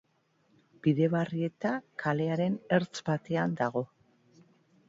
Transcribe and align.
Bidebarrieta 0.85 1.75
kalearen 2.05 2.57
ertz 2.79 3.07
batean 3.11 3.55
dago. 3.61 3.85